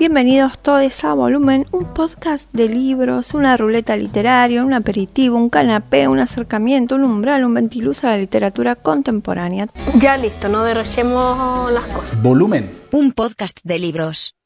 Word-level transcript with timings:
Bienvenidos 0.00 0.58
todos 0.58 1.04
a 1.04 1.12
Volumen, 1.12 1.66
un 1.72 1.84
podcast 1.84 2.50
de 2.54 2.70
libros, 2.70 3.34
una 3.34 3.58
ruleta 3.58 3.96
literaria, 3.96 4.64
un 4.64 4.72
aperitivo, 4.72 5.36
un 5.36 5.50
canapé, 5.50 6.08
un 6.08 6.18
acercamiento, 6.18 6.94
un 6.94 7.04
umbral, 7.04 7.44
un 7.44 7.52
ventiluz 7.52 8.02
a 8.04 8.12
la 8.12 8.16
literatura 8.16 8.76
contemporánea. 8.76 9.66
Ya 9.96 10.16
listo, 10.16 10.48
no 10.48 10.64
derrochemos 10.64 11.70
las 11.70 11.84
cosas. 11.84 12.22
Volumen. 12.22 12.80
Un 12.92 13.12
podcast 13.12 13.58
de 13.62 13.78
libros. 13.78 14.36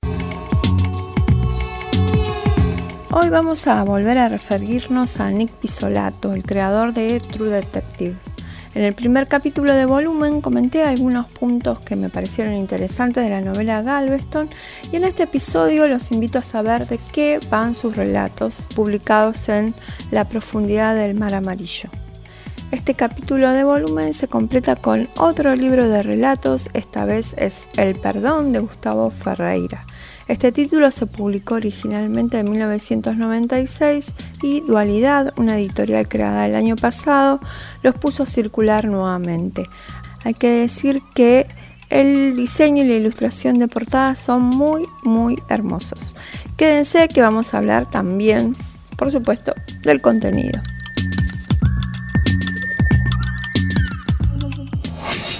Hoy 3.12 3.28
vamos 3.28 3.68
a 3.68 3.84
volver 3.84 4.18
a 4.18 4.28
referirnos 4.28 5.20
a 5.20 5.30
Nick 5.30 5.52
Pisolato, 5.52 6.32
el 6.32 6.42
creador 6.42 6.92
de 6.94 7.20
True 7.20 7.50
Detective. 7.50 8.16
En 8.74 8.82
el 8.82 8.92
primer 8.92 9.28
capítulo 9.28 9.72
de 9.72 9.86
volumen 9.86 10.40
comenté 10.40 10.82
algunos 10.82 11.28
puntos 11.28 11.78
que 11.80 11.94
me 11.94 12.08
parecieron 12.08 12.54
interesantes 12.54 13.22
de 13.22 13.30
la 13.30 13.40
novela 13.40 13.82
Galveston 13.82 14.48
y 14.90 14.96
en 14.96 15.04
este 15.04 15.22
episodio 15.22 15.86
los 15.86 16.10
invito 16.10 16.40
a 16.40 16.42
saber 16.42 16.88
de 16.88 16.98
qué 17.12 17.38
van 17.50 17.76
sus 17.76 17.94
relatos 17.94 18.66
publicados 18.74 19.48
en 19.48 19.74
La 20.10 20.24
profundidad 20.24 20.96
del 20.96 21.14
mar 21.14 21.34
amarillo. 21.34 21.88
Este 22.74 22.94
capítulo 22.94 23.52
de 23.52 23.62
volumen 23.62 24.12
se 24.14 24.26
completa 24.26 24.74
con 24.74 25.08
otro 25.16 25.54
libro 25.54 25.88
de 25.88 26.02
relatos, 26.02 26.68
esta 26.74 27.04
vez 27.04 27.36
es 27.38 27.68
El 27.76 27.94
perdón 27.94 28.52
de 28.52 28.58
Gustavo 28.58 29.10
Ferreira. 29.10 29.86
Este 30.26 30.50
título 30.50 30.90
se 30.90 31.06
publicó 31.06 31.54
originalmente 31.54 32.40
en 32.40 32.50
1996 32.50 34.14
y 34.42 34.60
Dualidad, 34.62 35.32
una 35.36 35.56
editorial 35.56 36.08
creada 36.08 36.46
el 36.46 36.56
año 36.56 36.74
pasado, 36.74 37.38
los 37.84 37.94
puso 37.94 38.24
a 38.24 38.26
circular 38.26 38.86
nuevamente. 38.86 39.68
Hay 40.24 40.34
que 40.34 40.48
decir 40.48 41.00
que 41.14 41.46
el 41.90 42.34
diseño 42.34 42.82
y 42.82 42.88
la 42.88 42.94
ilustración 42.94 43.60
de 43.60 43.68
portada 43.68 44.16
son 44.16 44.42
muy 44.42 44.84
muy 45.04 45.40
hermosos. 45.48 46.16
Quédense 46.56 47.06
que 47.06 47.22
vamos 47.22 47.54
a 47.54 47.58
hablar 47.58 47.88
también, 47.88 48.56
por 48.96 49.12
supuesto, 49.12 49.54
del 49.82 50.00
contenido. 50.00 50.60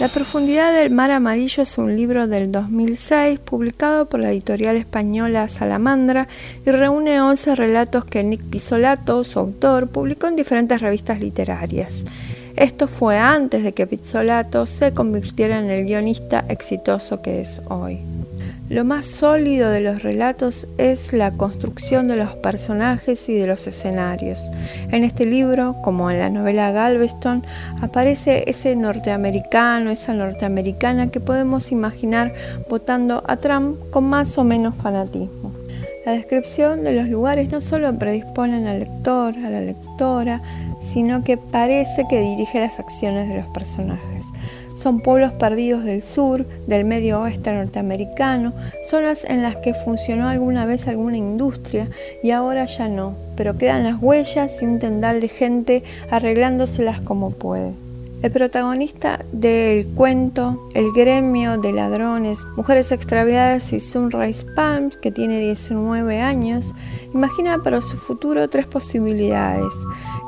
La 0.05 0.11
profundidad 0.11 0.75
del 0.75 0.91
mar 0.91 1.11
amarillo 1.11 1.63
es 1.63 1.79
un 1.79 1.97
libro 1.97 2.27
del 2.27 2.53
2006 2.53 3.39
publicado 3.39 4.07
por 4.07 4.21
la 4.21 4.33
editorial 4.33 4.77
española 4.77 5.49
Salamandra 5.49 6.29
y 6.67 6.71
reúne 6.73 7.23
11 7.23 7.55
relatos 7.55 8.05
que 8.05 8.23
Nick 8.23 8.43
Pizzolato, 8.43 9.25
su 9.25 9.39
autor, 9.39 9.89
publicó 9.89 10.27
en 10.27 10.37
diferentes 10.37 10.83
revistas 10.83 11.21
literarias. 11.21 12.05
Esto 12.55 12.87
fue 12.87 13.19
antes 13.19 13.63
de 13.63 13.73
que 13.73 13.87
Pizzolato 13.87 14.67
se 14.67 14.93
convirtiera 14.93 15.59
en 15.59 15.71
el 15.71 15.87
guionista 15.87 16.45
exitoso 16.51 17.23
que 17.23 17.41
es 17.41 17.63
hoy. 17.71 18.01
Lo 18.71 18.83
más 18.83 19.05
sólido 19.05 19.69
de 19.69 19.83
los 19.83 20.03
relatos 20.03 20.67
es 20.79 21.13
la 21.13 21.31
construcción 21.33 22.09
de 22.09 22.17
los 22.17 22.31
personajes 22.31 23.29
y 23.29 23.35
de 23.35 23.47
los 23.47 23.67
escenarios. 23.67 24.41
En 24.91 25.05
este 25.05 25.27
libro, 25.27 25.77
como 25.85 26.11
en 26.11 26.19
la 26.19 26.31
novela 26.31 26.73
Galveston, 26.73 27.45
aparece 27.83 28.45
ese 28.47 28.75
norteamericano, 28.75 29.91
esa 29.91 30.15
norteamericana 30.15 31.11
que 31.11 31.21
podemos 31.21 31.73
imaginar 31.73 32.33
votando 32.71 33.23
a 33.27 33.37
Trump 33.37 33.77
con 33.91 34.05
más 34.05 34.39
o 34.39 34.45
menos 34.45 34.75
fanatismo. 34.75 35.53
La 36.07 36.13
descripción 36.13 36.85
de 36.85 36.95
los 36.95 37.09
lugares 37.09 37.53
no 37.53 37.61
solo 37.61 37.99
predisponen 37.99 38.67
al 38.67 38.81
lector, 38.81 39.35
a 39.45 39.51
la 39.51 39.61
lectora, 39.61 40.41
sino 40.81 41.23
que 41.23 41.37
parece 41.37 42.07
que 42.09 42.21
dirige 42.21 42.61
las 42.61 42.79
acciones 42.79 43.29
de 43.29 43.37
los 43.37 43.47
personajes 43.49 44.25
son 44.85 45.01
pueblos 45.01 45.33
perdidos 45.33 45.83
del 45.83 46.03
sur, 46.03 46.45
del 46.67 46.85
medio 46.85 47.23
oeste 47.23 47.55
norteamericano, 47.55 48.53
zonas 48.87 49.25
en 49.25 49.43
las 49.43 49.57
que 49.57 49.73
funcionó 49.73 50.29
alguna 50.29 50.67
vez 50.67 50.87
alguna 50.87 51.17
industria 51.17 51.89
y 52.23 52.33
ahora 52.33 52.67
ya 52.67 52.87
no, 52.89 53.17
pero 53.35 53.57
quedan 53.57 53.85
las 53.85 54.03
huellas 54.03 54.61
y 54.61 54.67
un 54.67 54.79
tendal 54.79 55.23
de 55.23 55.29
gente 55.29 55.85
arreglándoselas 56.11 57.01
como 57.01 57.31
puede. 57.31 57.73
El 58.21 58.31
protagonista 58.31 59.25
del 59.33 59.87
cuento, 59.87 60.69
el 60.75 60.93
gremio 60.93 61.57
de 61.57 61.73
ladrones, 61.73 62.45
mujeres 62.55 62.93
extraviadas 62.93 63.73
y 63.73 63.81
Sunrise 63.81 64.45
Palms, 64.55 64.99
que 64.99 65.11
tiene 65.11 65.41
19 65.41 66.21
años, 66.21 66.75
imagina 67.15 67.57
para 67.63 67.81
su 67.81 67.97
futuro 67.97 68.51
tres 68.51 68.67
posibilidades, 68.67 69.73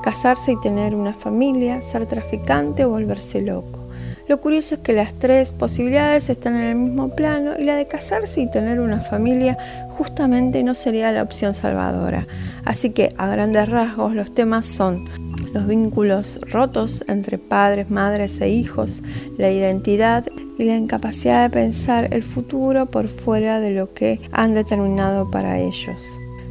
casarse 0.02 0.52
y 0.52 0.60
tener 0.62 0.94
una 0.94 1.12
familia, 1.12 1.82
ser 1.82 2.06
traficante 2.06 2.86
o 2.86 2.90
volverse 2.90 3.42
loco. 3.42 3.85
Lo 4.28 4.40
curioso 4.40 4.74
es 4.74 4.80
que 4.80 4.92
las 4.92 5.14
tres 5.14 5.52
posibilidades 5.52 6.30
están 6.30 6.56
en 6.56 6.62
el 6.62 6.74
mismo 6.74 7.14
plano 7.14 7.52
y 7.56 7.62
la 7.62 7.76
de 7.76 7.86
casarse 7.86 8.40
y 8.40 8.50
tener 8.50 8.80
una 8.80 8.98
familia 8.98 9.56
justamente 9.96 10.64
no 10.64 10.74
sería 10.74 11.12
la 11.12 11.22
opción 11.22 11.54
salvadora. 11.54 12.26
Así 12.64 12.90
que 12.90 13.14
a 13.18 13.28
grandes 13.28 13.68
rasgos 13.68 14.14
los 14.14 14.34
temas 14.34 14.66
son 14.66 15.04
los 15.52 15.68
vínculos 15.68 16.40
rotos 16.50 17.04
entre 17.06 17.38
padres, 17.38 17.88
madres 17.88 18.40
e 18.40 18.48
hijos, 18.48 19.02
la 19.38 19.50
identidad 19.50 20.26
y 20.58 20.64
la 20.64 20.76
incapacidad 20.76 21.44
de 21.44 21.50
pensar 21.50 22.12
el 22.12 22.24
futuro 22.24 22.86
por 22.86 23.06
fuera 23.06 23.60
de 23.60 23.70
lo 23.70 23.94
que 23.94 24.18
han 24.32 24.54
determinado 24.54 25.30
para 25.30 25.58
ellos. 25.60 26.00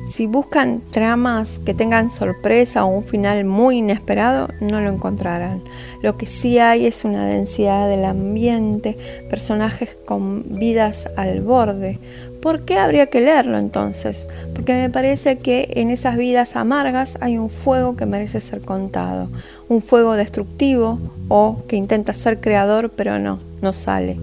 Si 0.08 0.28
buscan 0.28 0.82
tramas 0.92 1.58
que 1.58 1.74
tengan 1.74 2.12
sorpresa 2.12 2.86
o 2.86 2.90
un 2.90 3.04
final 3.04 3.44
muy 3.44 3.80
inesperado, 3.80 4.50
no 4.62 4.80
lo 4.80 4.92
encontrarán. 4.92 5.64
Lo 6.04 6.16
que 6.16 6.28
sí 6.28 6.60
hay 6.60 6.86
es 6.86 7.06
una 7.06 7.26
densidad 7.26 7.90
del 7.90 8.06
ambiente, 8.06 8.96
personajes 9.32 9.98
con 10.06 10.44
vidas 10.48 11.10
al 11.18 11.42
borde. 11.42 12.00
¿Por 12.40 12.66
qué 12.66 12.78
habría 12.78 13.08
que 13.08 13.22
leerlo 13.22 13.58
entonces? 13.58 14.28
Porque 14.54 14.76
me 14.76 14.92
parece 14.92 15.38
que 15.38 15.74
en 15.78 15.90
esas 15.90 16.18
vidas 16.18 16.56
amargas 16.56 17.18
hay 17.20 17.40
un 17.40 17.50
fuego 17.50 17.96
que 17.96 18.06
merece 18.06 18.42
ser 18.42 18.62
contado. 18.62 19.28
Un 19.70 19.82
fuego 19.82 20.14
destructivo 20.14 21.00
o 21.30 21.64
que 21.68 21.78
intenta 21.78 22.14
ser 22.14 22.40
creador 22.40 22.92
pero 22.92 23.18
no, 23.18 23.40
no 23.64 23.74
sale. 23.74 24.16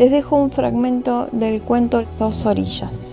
Les 0.00 0.10
dejo 0.10 0.42
un 0.42 0.50
fragmento 0.50 1.28
del 1.30 1.62
cuento 1.62 2.02
Dos 2.18 2.44
Orillas. 2.44 3.07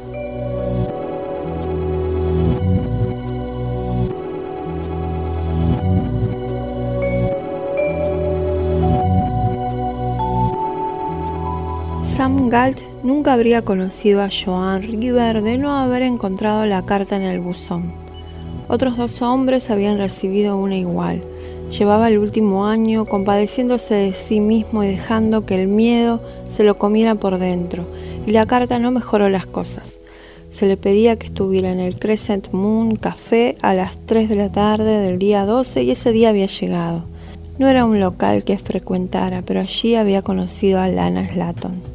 Sam 12.16 12.48
Galt 12.48 12.80
nunca 13.04 13.34
habría 13.34 13.62
conocido 13.62 14.22
a 14.22 14.30
Joan 14.30 14.84
River 14.84 15.42
de 15.42 15.58
no 15.58 15.78
haber 15.78 16.02
encontrado 16.02 16.66
la 16.66 16.82
carta 16.82 17.18
en 17.18 17.24
el 17.24 17.42
buzón. 17.42 17.92
Otros 18.70 18.96
dos 18.96 19.22
hombres 19.22 19.70
habían 19.70 19.98
recibido 19.98 20.56
una 20.56 20.78
igual. 20.78 21.22
Llevaba 21.78 22.08
el 22.08 22.18
último 22.18 22.68
año 22.68 23.04
compadeciéndose 23.04 23.96
de 23.96 24.14
sí 24.14 24.40
mismo 24.40 24.82
y 24.82 24.88
dejando 24.88 25.46
que 25.46 25.62
el 25.62 25.68
miedo 25.68 26.22
se 26.48 26.64
lo 26.64 26.78
comiera 26.78 27.16
por 27.16 27.38
dentro, 27.38 27.84
y 28.26 28.32
la 28.32 28.46
carta 28.46 28.80
no 28.80 28.92
mejoró 28.92 29.28
las 29.28 29.46
cosas. 29.46 30.00
Se 30.52 30.68
le 30.68 30.78
pedía 30.78 31.18
que 31.18 31.28
estuviera 31.28 31.70
en 31.74 31.82
el 31.82 32.00
Crescent 32.00 32.54
Moon 32.54 32.96
Café 32.96 33.58
a 33.62 33.74
las 33.74 33.98
3 34.06 34.30
de 34.30 34.36
la 34.36 34.50
tarde 34.50 35.02
del 35.02 35.20
día 35.20 35.44
12 35.44 35.84
y 35.84 35.92
ese 35.92 36.14
día 36.14 36.30
había 36.30 36.48
llegado. 36.48 37.04
No 37.60 37.68
era 37.68 37.84
un 37.84 38.00
local 38.00 38.46
que 38.46 38.58
frecuentara, 38.58 39.42
pero 39.42 39.60
allí 39.60 39.96
había 39.96 40.22
conocido 40.22 40.80
a 40.80 40.88
Lana 40.88 41.28
Slatton. 41.28 41.95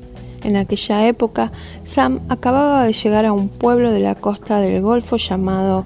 En 0.50 0.56
aquella 0.56 1.06
época, 1.06 1.52
Sam 1.84 2.18
acababa 2.28 2.82
de 2.82 2.92
llegar 2.92 3.24
a 3.24 3.32
un 3.32 3.48
pueblo 3.48 3.92
de 3.92 4.00
la 4.00 4.16
costa 4.16 4.58
del 4.58 4.82
Golfo 4.82 5.16
llamado 5.16 5.84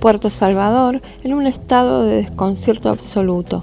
Puerto 0.00 0.30
Salvador 0.30 1.02
en 1.22 1.34
un 1.34 1.46
estado 1.46 2.06
de 2.06 2.22
desconcierto 2.22 2.88
absoluto. 2.88 3.62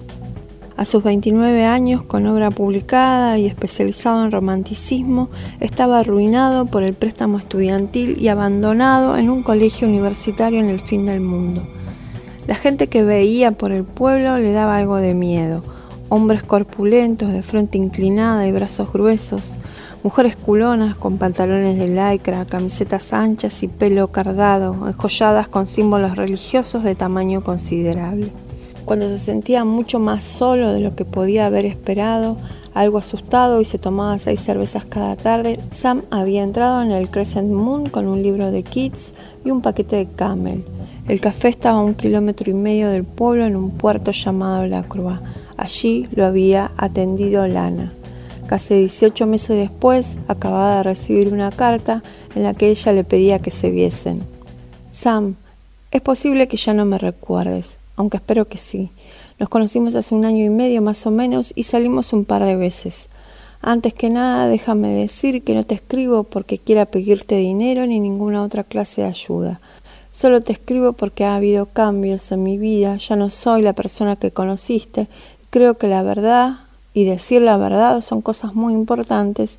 A 0.78 0.86
sus 0.86 1.04
29 1.04 1.66
años, 1.66 2.04
con 2.04 2.28
obra 2.28 2.52
publicada 2.52 3.40
y 3.40 3.48
especializado 3.48 4.24
en 4.24 4.30
romanticismo, 4.30 5.30
estaba 5.60 5.98
arruinado 5.98 6.68
por 6.68 6.84
el 6.84 6.94
préstamo 6.94 7.40
estudiantil 7.40 8.20
y 8.22 8.28
abandonado 8.28 9.18
en 9.18 9.32
un 9.32 9.42
colegio 9.42 9.88
universitario 9.88 10.60
en 10.60 10.70
el 10.70 10.80
fin 10.80 11.08
del 11.08 11.22
mundo. 11.22 11.64
La 12.46 12.54
gente 12.54 12.86
que 12.86 13.04
veía 13.04 13.54
por 13.54 13.72
el 13.72 13.86
pueblo 13.86 14.38
le 14.38 14.52
daba 14.52 14.78
algo 14.78 14.98
de 14.98 15.16
miedo. 15.16 15.64
Hombres 16.10 16.44
corpulentos, 16.44 17.34
de 17.34 17.42
frente 17.42 17.80
inclinada 17.80 18.46
y 18.46 18.52
brazos 18.52 18.94
gruesos, 18.94 19.58
Mujeres 20.04 20.36
culonas 20.36 20.98
con 20.98 21.18
pantalones 21.18 21.78
de 21.78 21.88
lycra, 21.88 22.44
camisetas 22.44 23.14
anchas 23.14 23.64
y 23.64 23.70
pelo 23.70 24.10
cardado, 24.10 24.88
enjolladas 24.88 25.48
con 25.48 25.66
símbolos 25.66 26.18
religiosos 26.18 26.84
de 26.84 26.94
tamaño 26.94 27.42
considerable. 27.42 28.30
Cuando 28.84 29.08
se 29.08 29.18
sentía 29.18 29.64
mucho 29.64 30.00
más 30.00 30.26
solo 30.26 30.74
de 30.74 30.82
lo 30.82 30.94
que 30.94 31.06
podía 31.06 31.46
haber 31.46 31.66
esperado, 31.66 32.36
Algo 32.74 32.98
asustado 32.98 33.62
y 33.62 33.66
se 33.66 33.78
tomaba 33.78 34.18
seis 34.18 34.40
cervezas 34.40 34.84
cada 34.86 35.16
tarde, 35.16 35.60
Sam 35.70 36.02
había 36.10 36.44
entrado 36.44 36.82
en 36.82 36.90
el 36.90 37.08
Crescent 37.08 37.52
Moon 37.52 37.88
con 37.88 38.08
un 38.08 38.24
libro 38.24 38.52
de 38.52 38.64
Kids 38.64 39.14
y 39.46 39.52
un 39.52 39.62
paquete 39.62 39.98
de 39.98 40.08
Camel. 40.08 40.64
El 41.08 41.22
café 41.22 41.50
estaba 41.50 41.80
a 41.80 41.84
un 41.84 41.94
kilómetro 41.94 42.50
y 42.50 42.56
medio 42.56 42.90
del 42.90 43.04
pueblo 43.04 43.46
en 43.46 43.56
un 43.56 43.78
puerto 43.78 44.10
llamado 44.10 44.66
La 44.66 44.82
Croix. 44.82 45.20
Allí 45.56 46.08
lo 46.16 46.26
había 46.26 46.72
atendido 46.78 47.46
Lana. 47.46 47.94
Casi 48.54 48.76
18 48.76 49.26
meses 49.26 49.58
después, 49.58 50.20
acababa 50.28 50.78
de 50.78 50.84
recibir 50.84 51.34
una 51.34 51.50
carta 51.50 52.04
en 52.36 52.44
la 52.44 52.54
que 52.54 52.70
ella 52.70 52.92
le 52.92 53.04
pedía 53.04 53.40
que 53.40 53.50
se 53.50 53.72
viesen. 53.72 54.22
Sam, 54.92 55.38
es 55.90 56.02
posible 56.02 56.48
que 56.48 56.56
ya 56.56 56.76
no 56.76 56.86
me 56.86 57.00
recuerdes, 57.00 57.80
aunque 57.96 58.18
espero 58.18 58.48
que 58.48 58.60
sí. 58.60 58.92
Nos 59.40 59.50
conocimos 59.50 59.96
hace 59.96 60.14
un 60.14 60.24
año 60.24 60.46
y 60.46 60.52
medio 60.52 60.84
más 60.84 61.08
o 61.08 61.10
menos 61.10 61.52
y 61.56 61.64
salimos 61.64 62.14
un 62.14 62.26
par 62.26 62.44
de 62.44 62.56
veces. 62.56 63.10
Antes 63.60 63.96
que 63.96 64.12
nada, 64.12 64.46
déjame 64.46 64.90
decir 64.90 65.44
que 65.44 65.56
no 65.56 65.66
te 65.66 65.74
escribo 65.74 66.24
porque 66.24 66.60
quiera 66.60 66.86
pedirte 66.86 67.38
dinero 67.38 67.88
ni 67.88 68.00
ninguna 68.00 68.44
otra 68.44 68.64
clase 68.64 69.02
de 69.02 69.08
ayuda. 69.08 69.62
Solo 70.12 70.42
te 70.42 70.52
escribo 70.52 70.94
porque 70.94 71.26
ha 71.26 71.38
habido 71.38 71.66
cambios 71.66 72.32
en 72.32 72.44
mi 72.44 72.60
vida, 72.60 72.98
ya 72.98 73.16
no 73.16 73.32
soy 73.32 73.64
la 73.64 73.74
persona 73.74 74.16
que 74.16 74.30
conociste. 74.30 75.08
Creo 75.50 75.80
que 75.80 75.88
la 75.88 76.04
verdad 76.04 76.58
y 76.94 77.06
decir 77.06 77.42
la 77.42 77.58
verdad 77.58 78.02
son 78.02 78.22
cosas 78.22 78.56
muy 78.56 78.74
importantes 78.74 79.58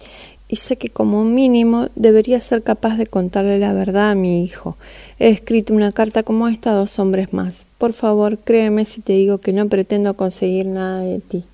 y 0.48 0.56
sé 0.56 0.76
que 0.76 0.90
como 0.90 1.24
mínimo 1.24 1.88
debería 1.94 2.40
ser 2.40 2.62
capaz 2.62 2.96
de 2.96 3.06
contarle 3.06 3.58
la 3.58 3.72
verdad 3.72 4.10
a 4.10 4.14
mi 4.14 4.44
hijo. 4.44 4.76
He 5.18 5.28
escrito 5.30 5.72
una 5.72 5.92
carta 5.92 6.22
como 6.22 6.48
esta 6.48 6.72
a 6.72 6.74
dos 6.74 6.98
hombres 6.98 7.32
más. 7.32 7.66
Por 7.78 7.92
favor, 7.92 8.38
créeme 8.38 8.84
si 8.84 9.00
te 9.00 9.14
digo 9.14 9.38
que 9.38 9.52
no 9.52 9.68
pretendo 9.68 10.14
conseguir 10.14 10.66
nada 10.66 11.00
de 11.00 11.18
ti. 11.20 11.44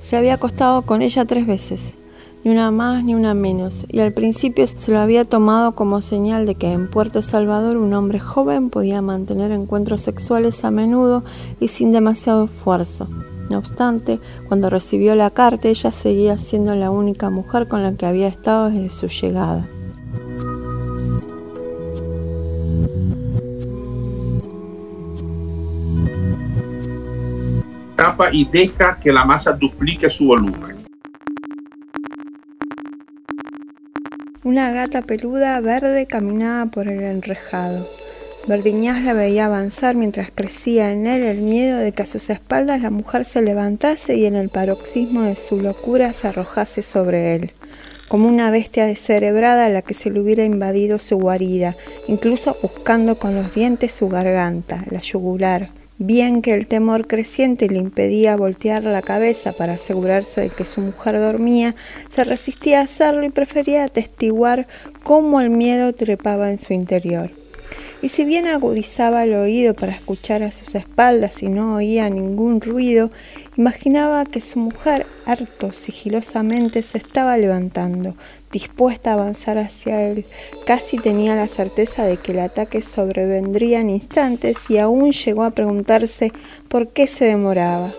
Se 0.00 0.16
había 0.16 0.34
acostado 0.34 0.82
con 0.82 1.02
ella 1.02 1.26
tres 1.26 1.46
veces, 1.46 1.98
ni 2.42 2.50
una 2.50 2.70
más 2.70 3.04
ni 3.04 3.14
una 3.14 3.34
menos, 3.34 3.84
y 3.90 4.00
al 4.00 4.12
principio 4.14 4.66
se 4.66 4.90
lo 4.90 4.98
había 4.98 5.26
tomado 5.26 5.74
como 5.74 6.00
señal 6.00 6.46
de 6.46 6.54
que 6.54 6.72
en 6.72 6.88
Puerto 6.88 7.20
Salvador 7.20 7.76
un 7.76 7.92
hombre 7.92 8.18
joven 8.18 8.70
podía 8.70 9.02
mantener 9.02 9.52
encuentros 9.52 10.00
sexuales 10.00 10.64
a 10.64 10.70
menudo 10.70 11.22
y 11.60 11.68
sin 11.68 11.92
demasiado 11.92 12.44
esfuerzo. 12.44 13.06
No 13.50 13.58
obstante, 13.58 14.20
cuando 14.46 14.70
recibió 14.70 15.16
la 15.16 15.30
carta, 15.30 15.66
ella 15.66 15.90
seguía 15.90 16.38
siendo 16.38 16.76
la 16.76 16.92
única 16.92 17.30
mujer 17.30 17.66
con 17.66 17.82
la 17.82 17.92
que 17.96 18.06
había 18.06 18.28
estado 18.28 18.70
desde 18.70 18.90
su 18.90 19.08
llegada. 19.08 19.66
Tapa 27.96 28.32
y 28.32 28.44
deja 28.44 28.96
que 29.00 29.12
la 29.12 29.24
masa 29.24 29.52
duplique 29.52 30.08
su 30.08 30.28
volumen. 30.28 30.76
Una 34.44 34.70
gata 34.70 35.02
peluda 35.02 35.58
verde 35.60 36.06
caminaba 36.06 36.70
por 36.70 36.86
el 36.86 37.02
enrejado. 37.02 37.99
Verdiñas 38.46 39.04
la 39.04 39.12
veía 39.12 39.44
avanzar 39.44 39.94
mientras 39.94 40.30
crecía 40.34 40.92
en 40.92 41.06
él 41.06 41.22
el 41.22 41.42
miedo 41.42 41.76
de 41.76 41.92
que 41.92 42.02
a 42.02 42.06
sus 42.06 42.30
espaldas 42.30 42.80
la 42.80 42.88
mujer 42.90 43.26
se 43.26 43.42
levantase 43.42 44.16
y 44.16 44.24
en 44.24 44.34
el 44.34 44.48
paroxismo 44.48 45.22
de 45.22 45.36
su 45.36 45.60
locura 45.60 46.14
se 46.14 46.28
arrojase 46.28 46.82
sobre 46.82 47.34
él, 47.34 47.52
como 48.08 48.28
una 48.28 48.50
bestia 48.50 48.86
descerebrada 48.86 49.66
a 49.66 49.68
la 49.68 49.82
que 49.82 49.92
se 49.92 50.10
le 50.10 50.20
hubiera 50.20 50.44
invadido 50.44 50.98
su 50.98 51.18
guarida, 51.18 51.76
incluso 52.08 52.56
buscando 52.62 53.18
con 53.18 53.34
los 53.34 53.54
dientes 53.54 53.92
su 53.92 54.08
garganta, 54.08 54.84
la 54.90 55.00
yugular. 55.00 55.70
Bien 55.98 56.40
que 56.40 56.54
el 56.54 56.66
temor 56.66 57.06
creciente 57.06 57.68
le 57.68 57.76
impedía 57.76 58.36
voltear 58.36 58.84
la 58.84 59.02
cabeza 59.02 59.52
para 59.52 59.74
asegurarse 59.74 60.40
de 60.40 60.48
que 60.48 60.64
su 60.64 60.80
mujer 60.80 61.20
dormía, 61.20 61.76
se 62.08 62.24
resistía 62.24 62.80
a 62.80 62.84
hacerlo 62.84 63.26
y 63.26 63.30
prefería 63.30 63.84
atestiguar 63.84 64.66
cómo 65.02 65.42
el 65.42 65.50
miedo 65.50 65.92
trepaba 65.92 66.50
en 66.50 66.56
su 66.56 66.72
interior 66.72 67.30
y 68.02 68.08
si 68.08 68.24
bien 68.24 68.46
agudizaba 68.46 69.24
el 69.24 69.34
oído 69.34 69.74
para 69.74 69.92
escuchar 69.92 70.42
a 70.42 70.50
sus 70.50 70.74
espaldas 70.74 71.42
y 71.42 71.48
no 71.48 71.74
oía 71.74 72.08
ningún 72.08 72.60
ruido, 72.62 73.10
imaginaba 73.58 74.24
que 74.24 74.40
su 74.40 74.58
mujer, 74.58 75.06
harto 75.26 75.72
sigilosamente, 75.72 76.82
se 76.82 76.96
estaba 76.96 77.36
levantando, 77.36 78.14
dispuesta 78.50 79.10
a 79.10 79.14
avanzar 79.14 79.58
hacia 79.58 80.02
él. 80.08 80.24
Casi 80.64 80.96
tenía 80.96 81.36
la 81.36 81.46
certeza 81.46 82.04
de 82.04 82.16
que 82.16 82.32
el 82.32 82.38
ataque 82.38 82.80
sobrevendría 82.80 83.80
en 83.80 83.90
instantes 83.90 84.70
y 84.70 84.78
aún 84.78 85.12
llegó 85.12 85.44
a 85.44 85.50
preguntarse 85.50 86.32
por 86.68 86.88
qué 86.88 87.06
se 87.06 87.26
demoraba. 87.26 87.92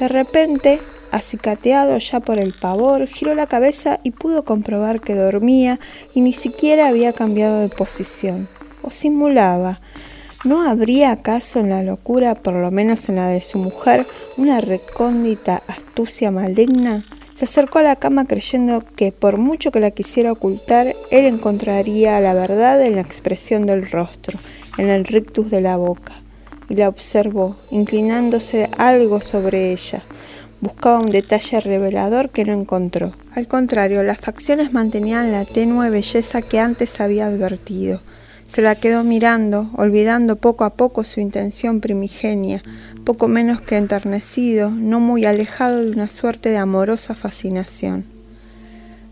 De 0.00 0.08
repente, 0.08 0.80
acicateado 1.10 1.98
ya 1.98 2.20
por 2.20 2.38
el 2.38 2.54
pavor, 2.54 3.06
giró 3.06 3.34
la 3.34 3.46
cabeza 3.46 4.00
y 4.02 4.12
pudo 4.12 4.46
comprobar 4.46 5.02
que 5.02 5.14
dormía 5.14 5.78
y 6.14 6.22
ni 6.22 6.32
siquiera 6.32 6.88
había 6.88 7.12
cambiado 7.12 7.60
de 7.60 7.68
posición 7.68 8.48
o 8.82 8.90
simulaba. 8.90 9.80
¿No 10.44 10.68
habría 10.68 11.12
acaso 11.12 11.60
en 11.60 11.70
la 11.70 11.84
locura, 11.84 12.34
por 12.34 12.54
lo 12.54 12.70
menos 12.72 13.08
en 13.08 13.16
la 13.16 13.28
de 13.28 13.40
su 13.40 13.58
mujer, 13.58 14.06
una 14.36 14.60
recóndita 14.60 15.62
astucia 15.68 16.32
maligna? 16.32 17.04
Se 17.34 17.44
acercó 17.44 17.78
a 17.78 17.82
la 17.82 17.96
cama 17.96 18.26
creyendo 18.26 18.84
que, 18.96 19.12
por 19.12 19.38
mucho 19.38 19.70
que 19.70 19.80
la 19.80 19.92
quisiera 19.92 20.32
ocultar, 20.32 20.94
él 21.10 21.26
encontraría 21.26 22.20
la 22.20 22.34
verdad 22.34 22.82
en 22.82 22.96
la 22.96 23.00
expresión 23.02 23.66
del 23.66 23.88
rostro, 23.90 24.38
en 24.78 24.88
el 24.88 25.04
rictus 25.04 25.50
de 25.50 25.60
la 25.60 25.76
boca. 25.76 26.14
Y 26.68 26.74
la 26.74 26.88
observó, 26.88 27.56
inclinándose 27.70 28.68
algo 28.78 29.20
sobre 29.20 29.72
ella. 29.72 30.02
Buscaba 30.60 30.98
un 30.98 31.10
detalle 31.10 31.60
revelador 31.60 32.30
que 32.30 32.44
no 32.44 32.52
encontró. 32.52 33.12
Al 33.34 33.46
contrario, 33.46 34.02
las 34.02 34.18
facciones 34.18 34.72
mantenían 34.72 35.32
la 35.32 35.44
tenue 35.44 35.90
belleza 35.90 36.42
que 36.42 36.60
antes 36.60 37.00
había 37.00 37.26
advertido. 37.26 38.00
Se 38.52 38.60
la 38.60 38.74
quedó 38.74 39.02
mirando, 39.02 39.70
olvidando 39.78 40.36
poco 40.36 40.64
a 40.64 40.74
poco 40.74 41.04
su 41.04 41.20
intención 41.20 41.80
primigenia, 41.80 42.62
poco 43.02 43.26
menos 43.26 43.62
que 43.62 43.78
enternecido, 43.78 44.68
no 44.68 45.00
muy 45.00 45.24
alejado 45.24 45.82
de 45.82 45.90
una 45.90 46.10
suerte 46.10 46.50
de 46.50 46.58
amorosa 46.58 47.14
fascinación. 47.14 48.04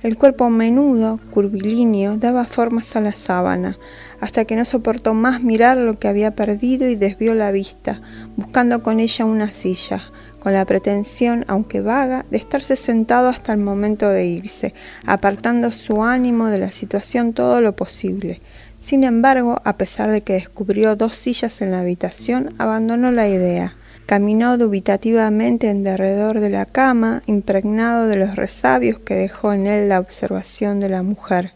El 0.02 0.18
cuerpo 0.18 0.50
menudo, 0.50 1.18
curvilíneo, 1.30 2.18
daba 2.18 2.44
formas 2.44 2.96
a 2.96 3.00
la 3.00 3.14
sábana, 3.14 3.78
hasta 4.20 4.44
que 4.44 4.56
no 4.56 4.66
soportó 4.66 5.14
más 5.14 5.42
mirar 5.42 5.78
lo 5.78 5.98
que 5.98 6.08
había 6.08 6.32
perdido 6.32 6.86
y 6.86 6.96
desvió 6.96 7.34
la 7.34 7.50
vista, 7.50 8.02
buscando 8.36 8.82
con 8.82 9.00
ella 9.00 9.24
una 9.24 9.54
silla, 9.54 10.02
con 10.38 10.52
la 10.52 10.66
pretensión, 10.66 11.46
aunque 11.48 11.80
vaga, 11.80 12.26
de 12.30 12.36
estarse 12.36 12.76
sentado 12.76 13.28
hasta 13.28 13.54
el 13.54 13.60
momento 13.60 14.06
de 14.10 14.26
irse, 14.26 14.74
apartando 15.06 15.70
su 15.70 16.02
ánimo 16.02 16.48
de 16.48 16.58
la 16.58 16.72
situación 16.72 17.32
todo 17.32 17.62
lo 17.62 17.74
posible, 17.74 18.42
sin 18.80 19.04
embargo, 19.04 19.60
a 19.64 19.76
pesar 19.76 20.10
de 20.10 20.22
que 20.22 20.32
descubrió 20.32 20.96
dos 20.96 21.14
sillas 21.14 21.60
en 21.60 21.70
la 21.70 21.80
habitación, 21.80 22.54
abandonó 22.58 23.12
la 23.12 23.28
idea. 23.28 23.76
Caminó 24.06 24.56
dubitativamente 24.56 25.68
en 25.68 25.84
derredor 25.84 26.40
de 26.40 26.48
la 26.48 26.64
cama, 26.64 27.22
impregnado 27.26 28.08
de 28.08 28.16
los 28.16 28.36
resabios 28.36 28.98
que 28.98 29.14
dejó 29.14 29.52
en 29.52 29.66
él 29.66 29.90
la 29.90 30.00
observación 30.00 30.80
de 30.80 30.88
la 30.88 31.02
mujer. 31.02 31.52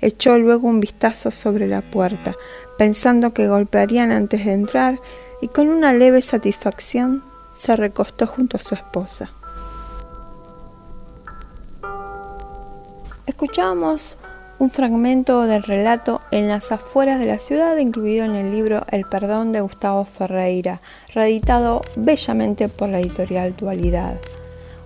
Echó 0.00 0.38
luego 0.38 0.68
un 0.68 0.78
vistazo 0.78 1.32
sobre 1.32 1.66
la 1.66 1.82
puerta, 1.82 2.36
pensando 2.78 3.34
que 3.34 3.48
golpearían 3.48 4.12
antes 4.12 4.44
de 4.44 4.52
entrar, 4.52 5.00
y 5.42 5.48
con 5.48 5.68
una 5.68 5.92
leve 5.92 6.22
satisfacción 6.22 7.24
se 7.50 7.74
recostó 7.74 8.28
junto 8.28 8.56
a 8.56 8.60
su 8.60 8.76
esposa. 8.76 9.32
Escuchamos 13.26 14.16
un 14.58 14.70
fragmento 14.70 15.42
del 15.42 15.62
relato 15.62 16.20
En 16.30 16.48
las 16.48 16.72
afueras 16.72 17.18
de 17.18 17.26
la 17.26 17.38
ciudad, 17.38 17.76
incluido 17.76 18.24
en 18.24 18.34
el 18.34 18.52
libro 18.52 18.84
El 18.90 19.04
perdón 19.04 19.52
de 19.52 19.60
Gustavo 19.60 20.04
Ferreira, 20.04 20.80
reeditado 21.12 21.82
bellamente 21.96 22.68
por 22.68 22.88
la 22.88 23.00
editorial 23.00 23.56
Dualidad. 23.56 24.18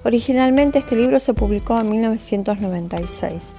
Originalmente 0.04 0.78
este 0.78 0.96
libro 0.96 1.18
se 1.18 1.34
publicó 1.34 1.78
en 1.80 1.90
1996. 1.90 3.54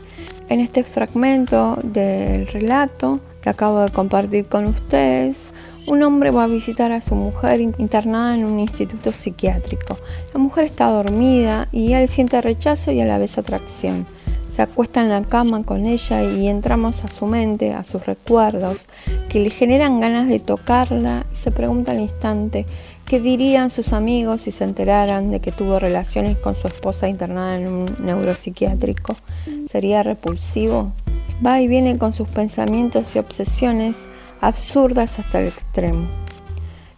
En 0.49 0.59
este 0.61 0.83
fragmento 0.83 1.77
del 1.83 2.47
relato 2.47 3.19
que 3.41 3.49
acabo 3.49 3.81
de 3.81 3.91
compartir 3.91 4.47
con 4.47 4.65
ustedes, 4.65 5.51
un 5.87 6.01
hombre 6.03 6.31
va 6.31 6.43
a 6.43 6.47
visitar 6.47 6.91
a 6.91 7.01
su 7.01 7.15
mujer 7.15 7.61
internada 7.61 8.35
en 8.35 8.45
un 8.45 8.59
instituto 8.59 9.11
psiquiátrico. 9.11 9.97
La 10.33 10.39
mujer 10.39 10.65
está 10.65 10.87
dormida 10.87 11.67
y 11.71 11.93
él 11.93 12.07
siente 12.07 12.41
rechazo 12.41 12.91
y 12.91 13.01
a 13.01 13.05
la 13.05 13.17
vez 13.17 13.37
atracción 13.37 14.05
se 14.49 14.61
acuesta 14.61 15.01
en 15.01 15.09
la 15.09 15.21
cama 15.21 15.63
con 15.63 15.85
ella 15.85 16.23
y 16.23 16.47
entramos 16.47 17.03
a 17.05 17.07
su 17.07 17.25
mente, 17.25 17.73
a 17.73 17.83
sus 17.83 18.05
recuerdos, 18.05 18.87
que 19.29 19.39
le 19.39 19.49
generan 19.49 19.99
ganas 19.99 20.27
de 20.27 20.39
tocarla 20.39 21.25
y 21.31 21.35
se 21.35 21.51
pregunta 21.51 21.91
al 21.91 22.01
instante 22.01 22.65
qué 23.05 23.19
dirían 23.19 23.69
sus 23.69 23.93
amigos 23.93 24.41
si 24.41 24.51
se 24.51 24.63
enteraran 24.63 25.31
de 25.31 25.39
que 25.39 25.51
tuvo 25.51 25.79
relaciones 25.79 26.37
con 26.37 26.55
su 26.55 26.67
esposa 26.67 27.07
internada 27.07 27.57
en 27.57 27.67
un 27.67 27.85
neuropsiquiátrico. 28.01 29.15
¿Sería 29.67 30.03
repulsivo? 30.03 30.91
Va 31.45 31.61
y 31.61 31.67
viene 31.67 31.97
con 31.97 32.13
sus 32.13 32.27
pensamientos 32.27 33.15
y 33.15 33.19
obsesiones 33.19 34.05
absurdas 34.41 35.19
hasta 35.19 35.39
el 35.39 35.47
extremo. 35.47 36.07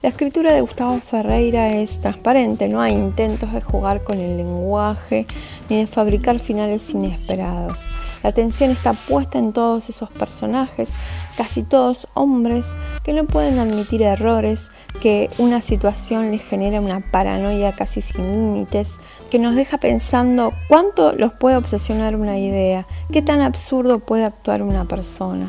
La 0.02 0.10
escritura 0.10 0.52
de 0.52 0.62
Gustavo 0.62 0.98
Ferreira 0.98 1.74
es 1.74 2.02
transparente, 2.02 2.68
no 2.68 2.82
hay 2.82 2.94
intentos 2.94 3.54
de 3.54 3.62
jugar 3.62 4.04
con 4.04 4.18
el 4.18 4.36
lenguaje 4.36 5.28
ni 5.70 5.78
de 5.78 5.86
fabricar 5.86 6.40
finales 6.40 6.90
inesperados. 6.90 7.78
La 8.24 8.32
atención 8.32 8.72
está 8.72 8.94
puesta 8.94 9.38
en 9.38 9.54
todos 9.54 9.90
esos 9.90 10.10
personajes, 10.10 10.96
casi 11.38 11.62
todos 11.62 12.08
hombres, 12.16 12.76
que 13.04 13.14
no 13.14 13.26
pueden 13.26 13.60
admitir 13.60 14.02
errores, 14.02 14.72
que 15.04 15.30
una 15.38 15.62
situación 15.62 16.32
les 16.32 16.42
genera 16.42 16.82
una 16.82 17.00
paranoia 17.12 17.72
casi 17.72 18.02
sin 18.02 18.32
límites, 18.32 18.98
que 19.30 19.38
nos 19.38 19.56
deja 19.56 19.78
pensando 19.78 20.52
cuánto 20.68 21.14
los 21.14 21.32
puede 21.34 21.58
obsesionar 21.58 22.16
una 22.16 22.40
idea, 22.40 22.88
qué 23.12 23.22
tan 23.22 23.42
absurdo 23.42 24.00
puede 24.00 24.26
actuar 24.26 24.64
una 24.64 24.86
persona. 24.86 25.48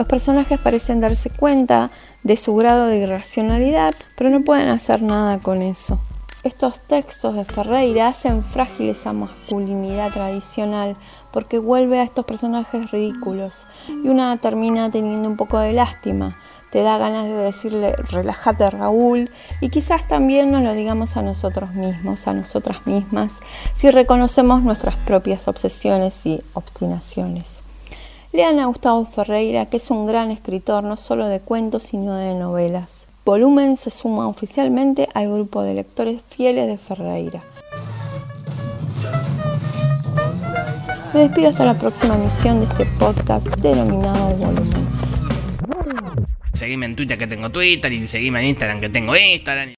Los 0.00 0.08
personajes 0.08 0.58
parecen 0.58 1.02
darse 1.02 1.28
cuenta 1.28 1.90
de 2.22 2.38
su 2.38 2.56
grado 2.56 2.86
de 2.86 3.00
irracionalidad, 3.00 3.94
pero 4.16 4.30
no 4.30 4.40
pueden 4.40 4.70
hacer 4.70 5.02
nada 5.02 5.40
con 5.40 5.60
eso. 5.60 6.00
Estos 6.42 6.80
textos 6.80 7.34
de 7.34 7.44
Ferreira 7.44 8.08
hacen 8.08 8.42
frágil 8.42 8.88
esa 8.88 9.12
masculinidad 9.12 10.10
tradicional 10.10 10.96
porque 11.34 11.58
vuelve 11.58 11.98
a 11.98 12.02
estos 12.02 12.24
personajes 12.24 12.90
ridículos 12.90 13.66
y 13.88 14.08
una 14.08 14.34
termina 14.38 14.90
teniendo 14.90 15.28
un 15.28 15.36
poco 15.36 15.58
de 15.58 15.74
lástima. 15.74 16.38
Te 16.70 16.80
da 16.80 16.96
ganas 16.96 17.26
de 17.26 17.34
decirle 17.34 17.92
relájate 17.92 18.70
Raúl 18.70 19.30
y 19.60 19.68
quizás 19.68 20.08
también 20.08 20.50
nos 20.50 20.62
lo 20.62 20.72
digamos 20.72 21.18
a 21.18 21.22
nosotros 21.22 21.74
mismos, 21.74 22.26
a 22.26 22.32
nosotras 22.32 22.86
mismas, 22.86 23.40
si 23.74 23.90
reconocemos 23.90 24.62
nuestras 24.62 24.96
propias 24.96 25.46
obsesiones 25.46 26.24
y 26.24 26.42
obstinaciones. 26.54 27.60
Lean 28.32 28.60
a 28.60 28.66
Gustavo 28.66 29.04
Ferreira, 29.04 29.66
que 29.66 29.78
es 29.78 29.90
un 29.90 30.06
gran 30.06 30.30
escritor 30.30 30.84
no 30.84 30.96
solo 30.96 31.26
de 31.26 31.40
cuentos, 31.40 31.82
sino 31.82 32.14
de 32.14 32.34
novelas. 32.34 33.08
Volumen 33.24 33.76
se 33.76 33.90
suma 33.90 34.28
oficialmente 34.28 35.08
al 35.14 35.32
grupo 35.32 35.62
de 35.62 35.74
lectores 35.74 36.22
fieles 36.28 36.68
de 36.68 36.78
Ferreira. 36.78 37.42
Me 41.12 41.20
despido 41.20 41.48
hasta 41.48 41.64
la 41.64 41.76
próxima 41.76 42.14
emisión 42.14 42.60
de 42.60 42.66
este 42.66 42.86
podcast 43.00 43.48
denominado 43.56 44.28
Volumen. 44.36 44.86
Seguime 46.52 46.86
en 46.86 46.94
Twitter 46.94 47.18
que 47.18 47.26
tengo 47.26 47.50
Twitter 47.50 47.92
y 47.92 48.06
seguime 48.06 48.38
en 48.40 48.46
Instagram 48.46 48.78
que 48.78 48.88
tengo 48.90 49.16
Instagram. 49.16 49.74